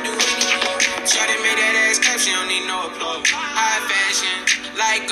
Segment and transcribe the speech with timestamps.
[0.00, 1.04] Do anything.
[1.04, 3.20] Shawty made that ass clap, she don't need no applause.
[3.28, 4.48] High fashion,
[4.80, 5.04] like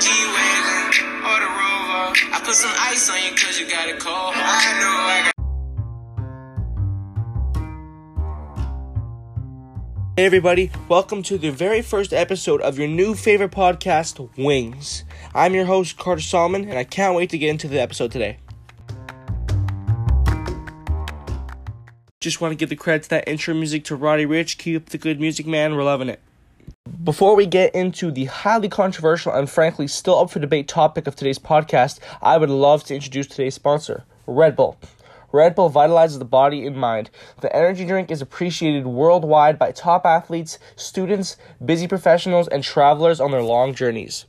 [0.00, 0.88] G-Wagon,
[1.20, 2.16] or the Rover.
[2.32, 4.32] I put some ice on you cause you got it cold.
[4.36, 5.34] I know I got
[10.16, 15.04] Hey everybody, welcome to the very first episode of your new favorite podcast, Wings.
[15.34, 18.38] I'm your host, Carter Solomon, and I can't wait to get into the episode today.
[22.22, 24.58] Just want to give the credit to that intro music to Roddy Ricch.
[24.58, 25.74] Keep up the good music, man.
[25.74, 26.20] We're loving it.
[27.02, 31.16] Before we get into the highly controversial and frankly still up for debate topic of
[31.16, 34.78] today's podcast, I would love to introduce today's sponsor, Red Bull.
[35.32, 37.08] Red Bull vitalizes the body and mind.
[37.40, 43.30] The energy drink is appreciated worldwide by top athletes, students, busy professionals, and travelers on
[43.30, 44.26] their long journeys.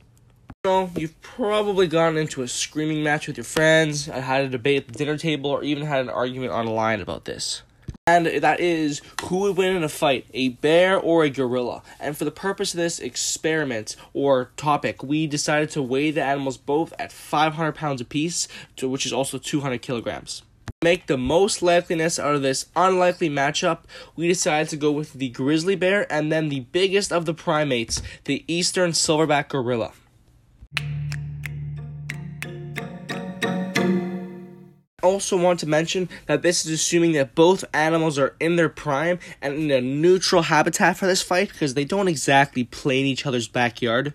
[0.64, 4.88] So, you've probably gotten into a screaming match with your friends, had a debate at
[4.88, 7.60] the dinner table, or even had an argument online about this.
[8.08, 11.84] And that is who would win in a fight, a bear or a gorilla.
[12.00, 16.56] And for the purpose of this experiment or topic, we decided to weigh the animals
[16.56, 18.48] both at 500 pounds apiece,
[18.82, 20.42] which is also 200 kilograms
[20.82, 23.84] make the most likeliness out of this unlikely matchup,
[24.16, 28.02] we decided to go with the grizzly bear and then the biggest of the primates,
[28.24, 29.92] the eastern silverback gorilla.
[35.02, 39.18] Also want to mention that this is assuming that both animals are in their prime
[39.40, 43.26] and in a neutral habitat for this fight because they don't exactly play in each
[43.26, 44.14] other's backyard.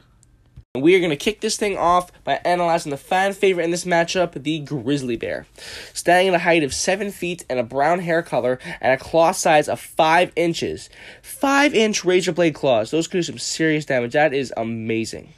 [0.75, 3.85] We are going to kick this thing off by analyzing the fan favorite in this
[3.85, 5.47] matchup, the grizzly bear.
[5.93, 9.31] Standing at a height of 7 feet and a brown hair color and a claw
[9.31, 10.89] size of 5 inches.
[11.23, 12.91] 5 inch razor blade claws.
[12.91, 14.13] Those could do some serious damage.
[14.13, 15.33] That is amazing.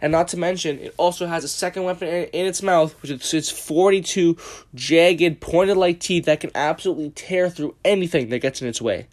[0.00, 3.10] And not to mention, it also has a second weapon in, in its mouth, which
[3.10, 4.36] is its 42
[4.74, 9.06] jagged, pointed like teeth that can absolutely tear through anything that gets in its way.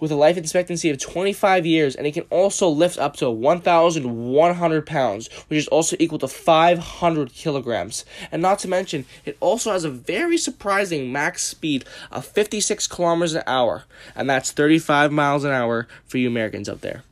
[0.00, 4.86] With a life expectancy of 25 years, and it can also lift up to 1,100
[4.86, 8.06] pounds, which is also equal to 500 kilograms.
[8.32, 13.34] And not to mention, it also has a very surprising max speed of 56 kilometers
[13.34, 13.84] an hour,
[14.14, 17.02] and that's 35 miles an hour for you Americans out there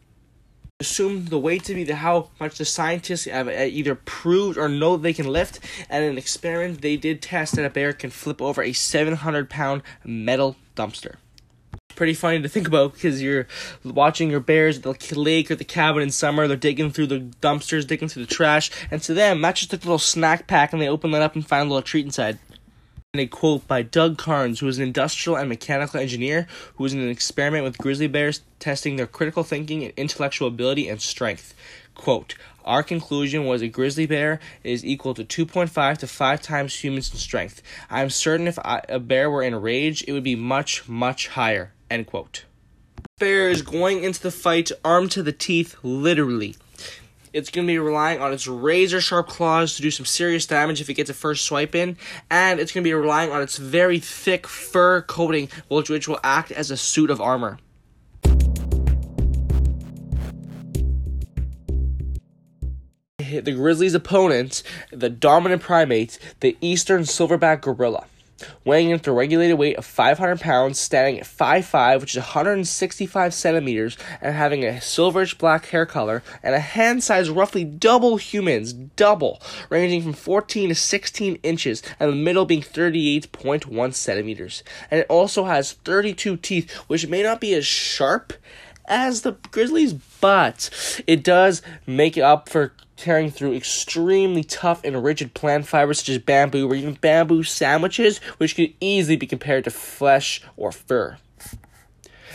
[0.80, 4.68] assume the weight to be the how much the scientists have uh, either proved or
[4.68, 5.58] know they can lift.
[5.90, 9.50] And in an experiment, they did test that a bear can flip over a 700
[9.50, 11.16] pound metal dumpster.
[11.96, 13.48] Pretty funny to think about because you're
[13.82, 16.46] watching your bears at the lake or the cabin in summer.
[16.46, 19.76] They're digging through the dumpsters, digging through the trash, and to them, that's just a
[19.78, 22.38] little snack pack, and they open that up and find a little treat inside
[23.14, 27.00] a quote by Doug Carnes, who is an industrial and mechanical engineer who was in
[27.00, 31.54] an experiment with grizzly bears testing their critical thinking and intellectual ability and strength.
[31.94, 32.34] Quote,
[32.66, 37.16] our conclusion was a grizzly bear is equal to 2.5 to 5 times humans in
[37.16, 37.62] strength.
[37.88, 41.28] I am certain if I, a bear were in rage, it would be much, much
[41.28, 41.72] higher.
[41.90, 42.44] End quote.
[43.18, 46.56] Bear is going into the fight armed to the teeth, literally.
[47.38, 50.80] It's going to be relying on its razor sharp claws to do some serious damage
[50.80, 51.96] if it gets a first swipe in,
[52.28, 56.18] and it's going to be relying on its very thick fur coating, which, which will
[56.24, 57.60] act as a suit of armor.
[63.18, 68.06] The grizzly's opponent, the dominant primate, the eastern silverback gorilla
[68.64, 73.34] weighing in at a regulated weight of 500 pounds, standing at 5'5, which is 165
[73.34, 78.72] centimeters, and having a silverish black hair color, and a hand size roughly double humans,
[78.72, 79.40] double,
[79.70, 84.62] ranging from 14 to 16 inches, and the middle being 38.1 centimeters.
[84.90, 88.32] And it also has 32 teeth, which may not be as sharp
[88.88, 95.32] as the Grizzlies, but it does make up for tearing through extremely tough and rigid
[95.32, 99.70] plant fibers such as bamboo or even bamboo sandwiches, which could easily be compared to
[99.70, 101.16] flesh or fur.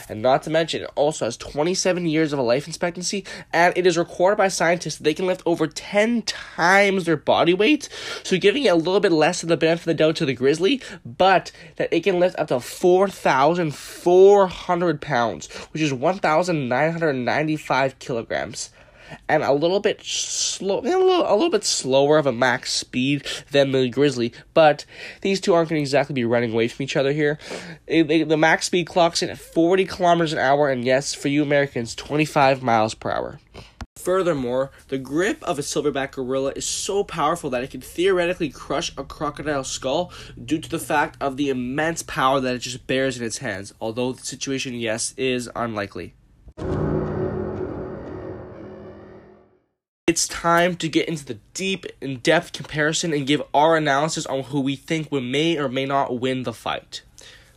[0.10, 3.86] And not to mention, it also has 27 years of a life expectancy, and it
[3.86, 7.90] is recorded by scientists they can lift over 10 times their body weight,
[8.24, 10.34] so giving it a little bit less of the benefit of the doubt to the
[10.34, 18.70] grizzly, but that it can lift up to 4,400 pounds, which is 1,995 kilograms
[19.28, 23.26] and a little bit slow, a little, a little bit slower of a max speed
[23.52, 24.34] than the Grizzly.
[24.54, 24.86] But
[25.22, 27.40] these two aren't going to exactly be running away from each other here.
[27.88, 31.96] the max speed clocks in at 40 kilometers an hour, and yes, for you Americans,
[31.96, 33.40] 25 miles per hour.
[33.96, 38.92] Furthermore, the grip of a silverback gorilla is so powerful that it can theoretically crush
[38.98, 40.12] a crocodile's skull
[40.44, 43.74] due to the fact of the immense power that it just bears in its hands,
[43.80, 46.16] although the situation, yes, is unlikely.
[50.14, 54.44] It's time to get into the deep, in depth comparison and give our analysis on
[54.44, 57.02] who we think we may or may not win the fight.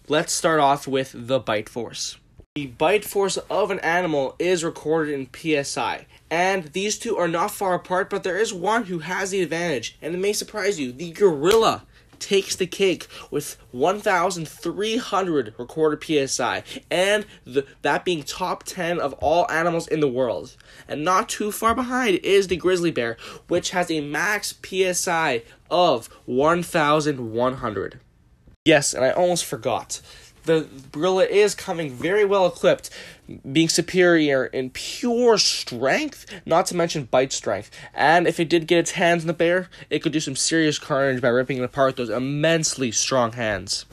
[0.08, 2.17] Let's start off with the bite force.
[2.55, 5.29] The bite force of an animal is recorded in
[5.64, 6.06] PSI.
[6.31, 9.99] And these two are not far apart, but there is one who has the advantage.
[10.00, 11.82] And it may surprise you the gorilla
[12.21, 19.51] takes the cake with 1,300 recorded PSI, and the, that being top 10 of all
[19.51, 20.57] animals in the world.
[20.89, 23.17] And not too far behind is the grizzly bear,
[23.49, 28.01] which has a max PSI of 1,100.
[28.65, 30.01] Yes, and I almost forgot
[30.47, 32.91] the gorilla is coming very well equipped,
[33.53, 37.71] being superior in pure strength, not to mention bite strength.
[37.95, 40.79] And if it did get its hands on the bear, it could do some serious
[40.79, 43.85] carnage by ripping it apart with those immensely strong hands.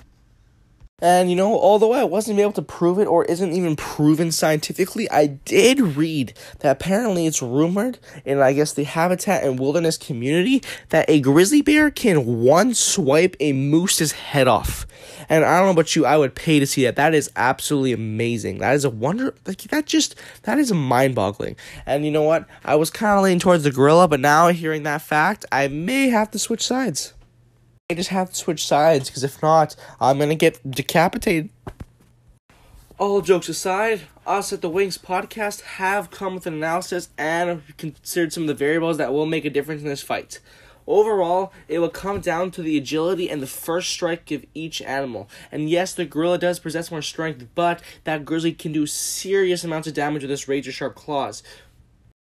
[1.04, 5.12] And you know, although I wasn't able to prove it or isn't even proven scientifically,
[5.12, 10.64] I did read that apparently it's rumored in, I guess, the habitat and wilderness community
[10.90, 14.88] that a grizzly bear can one swipe a moose's head off.
[15.28, 16.96] And I don't know about you, I would pay to see that.
[16.96, 18.60] That is absolutely amazing.
[18.60, 19.36] That is a wonder.
[19.46, 21.58] Like that just that is mind boggling.
[21.86, 22.48] And you know what?
[22.64, 26.08] I was kind of leaning towards the gorilla, but now hearing that fact, I may
[26.08, 27.14] have to switch sides.
[27.90, 31.50] I just have to switch sides because if not, I'm gonna get decapitated.
[32.98, 38.32] All jokes aside, us at the Wings podcast have come with an analysis and considered
[38.32, 40.40] some of the variables that will make a difference in this fight.
[40.88, 45.30] Overall, it will come down to the agility and the first strike of each animal.
[45.52, 49.88] And yes, the gorilla does possess more strength, but that grizzly can do serious amounts
[49.88, 51.44] of damage with its razor sharp claws.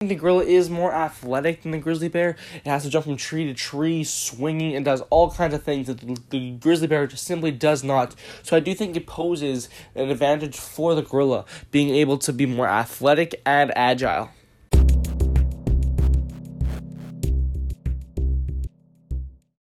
[0.01, 2.35] The gorilla is more athletic than the grizzly bear.
[2.55, 5.85] It has to jump from tree to tree, swinging, and does all kinds of things
[5.85, 8.15] that the, the grizzly bear just simply does not.
[8.41, 12.47] So I do think it poses an advantage for the gorilla, being able to be
[12.47, 14.31] more athletic and agile.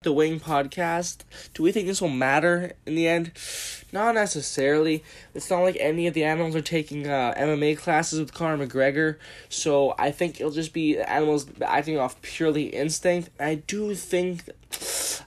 [0.06, 1.24] The Wing podcast.
[1.54, 3.32] Do we think this will matter in the end?
[3.92, 5.04] Not necessarily.
[5.34, 9.18] It's not like any of the animals are taking uh, MMA classes with Conor McGregor,
[9.50, 13.32] so I think it'll just be animals acting off purely instinct.
[13.40, 14.50] I do think,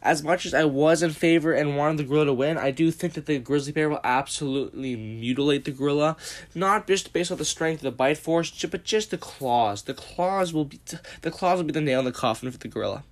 [0.00, 2.92] as much as I was in favor and wanted the gorilla to win, I do
[2.92, 6.16] think that the grizzly bear will absolutely mutilate the gorilla,
[6.54, 9.82] not just based on the strength of the bite force, but just the claws.
[9.82, 10.78] The claws will be
[11.22, 13.02] the claws will be the nail in the coffin for the gorilla.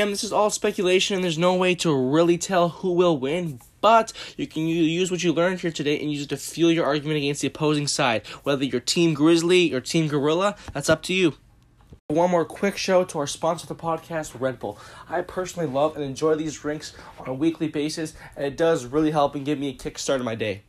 [0.00, 3.58] And this is all speculation, and there's no way to really tell who will win.
[3.80, 6.86] But you can use what you learned here today and use it to fuel your
[6.86, 8.24] argument against the opposing side.
[8.44, 11.34] Whether you're Team Grizzly or Team Gorilla, that's up to you.
[12.06, 14.78] One more quick show to our sponsor of the podcast, Red Bull.
[15.08, 19.10] I personally love and enjoy these drinks on a weekly basis, and it does really
[19.10, 20.62] help and give me a kickstart of my day.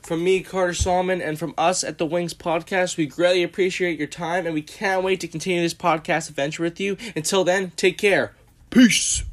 [0.00, 4.08] From me, Carter Solomon, and from us at the Wings Podcast, we greatly appreciate your
[4.08, 6.96] time, and we can't wait to continue this podcast adventure with you.
[7.14, 8.32] Until then, take care.
[8.70, 9.24] Peace.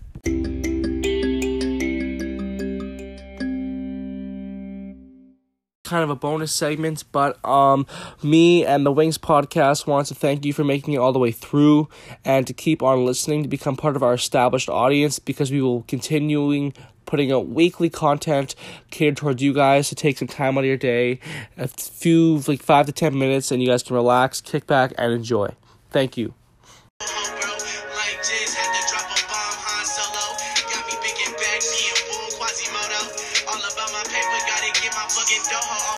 [5.87, 7.85] kind of a bonus segment, but um,
[8.21, 11.31] me and the Wings podcast wants to thank you for making it all the way
[11.31, 11.87] through
[12.25, 15.83] and to keep on listening to become part of our established audience because we will
[15.87, 16.73] continuing
[17.05, 18.53] putting out weekly content
[18.91, 21.19] catered towards you guys to take some time out of your day,
[21.57, 25.13] a few like five to ten minutes, and you guys can relax, kick back, and
[25.13, 25.49] enjoy.
[25.89, 26.33] Thank you.